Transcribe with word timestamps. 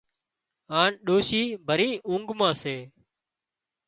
هانَ 0.71 0.91
ڏوشي 1.05 1.41
ڀري 1.67 1.89
اونگھ 2.07 2.31
مان 2.39 2.53
سي 2.61 2.75